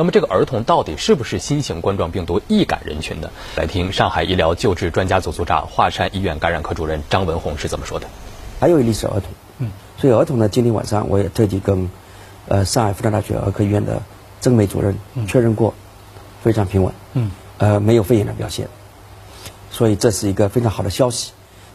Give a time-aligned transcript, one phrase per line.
[0.00, 3.28] 那么这个儿童到底是不是新型冠状病毒易感人群呢？
[3.54, 8.06] 来听上海医疗救治专家组组长、华山医院感染科主任张文宏是怎么说的。
[8.58, 9.24] 还有一例是儿童，
[9.58, 11.90] 嗯，所以儿童呢，今天晚上我也特地跟，
[12.48, 14.00] 呃，上海复旦大学儿科医院的
[14.40, 14.96] 曾梅主任
[15.28, 15.74] 确认过，
[16.42, 18.68] 非常平稳，嗯，呃，没有肺炎的表现，
[19.70, 21.32] 所以这是一个非常好的消息。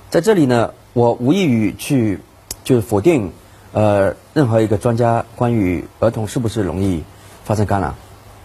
[0.10, 2.22] 在这里呢，我无异于去
[2.64, 3.32] 就是否定，
[3.72, 7.04] 呃，任何一个专家关于儿童是不是容易
[7.44, 7.94] 发生感染，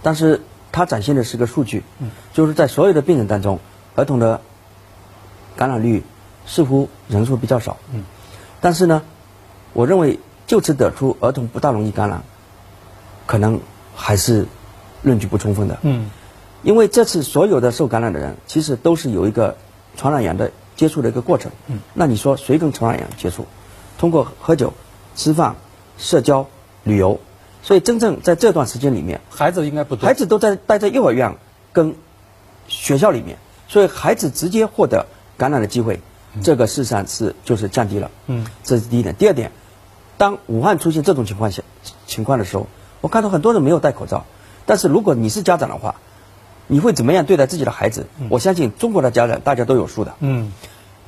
[0.02, 0.40] 但是
[0.72, 3.58] 它展现的是个数据，嗯，就是在所有的病人当中，
[3.96, 4.40] 儿童的
[5.56, 6.02] 感染率
[6.46, 8.04] 似乎人数比较少，嗯，
[8.60, 9.02] 但是呢，
[9.72, 12.22] 我认为就此得出儿童不大容易感染，
[13.26, 13.60] 可能
[13.94, 14.46] 还是
[15.02, 16.10] 论据不充分的，嗯，
[16.62, 19.56] 因为这次所有的受感染的人其实都是有一个
[19.96, 20.50] 传染源的。
[20.76, 23.46] 接触的一个过程，嗯，那你说谁跟传染源接触？
[23.98, 24.72] 通过喝酒、
[25.14, 25.54] 吃饭、
[25.98, 26.46] 社交、
[26.84, 27.20] 旅游，
[27.62, 31.36] 所以真正在这段时间里面，孩子应该不多，孩子都在待在幼儿园
[31.72, 31.94] 跟
[32.68, 36.00] 学校里面，所以孩子直接获得感染的机会，
[36.42, 39.14] 这个事实上是就是降低了，嗯，这是第一点。
[39.14, 39.52] 第二点，
[40.16, 41.62] 当武汉出现这种情况下
[42.06, 42.66] 情况的时候，
[43.00, 44.24] 我看到很多人没有戴口罩，
[44.66, 45.96] 但是如果你是家长的话。
[46.72, 48.06] 你会怎么样对待自己的孩子？
[48.28, 50.14] 我相信中国的家长大家都有数的。
[50.20, 50.52] 嗯，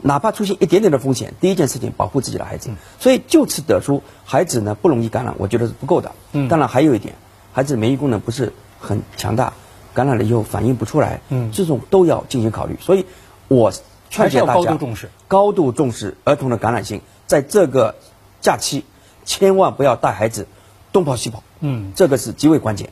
[0.02, 2.70] 哪怕出现一点点的风险，第一件事情保护自己的孩子。
[2.98, 6.12] 所以就此得出孩子呢不容易感染，我觉得是不够的。
[6.32, 7.14] 嗯，当然还有一点，
[7.52, 9.52] 孩子免疫功能不是很强大，
[9.94, 11.20] 感染了以后反应不出来。
[11.28, 12.76] 嗯，这种都要进行考虑。
[12.80, 13.06] 所以，
[13.48, 13.72] 我
[14.10, 17.94] 劝诫大家高度重视，高度重视儿童的感染性，在这个
[18.40, 18.84] 假期
[19.24, 20.46] 千万不要带孩子
[20.92, 21.42] 东跑西跑。
[21.60, 22.90] 嗯，这个是极为关键。